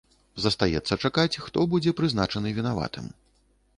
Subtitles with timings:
[0.45, 3.05] Застаецца чакаць, хто будзе прызначаны вінаватым.